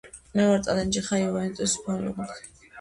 მე 0.39 0.45
ვარ 0.51 0.63
წალენჯიხა 0.67 1.21
იუენტუსის 1.27 1.79
ფეხბურთელი 1.87 2.53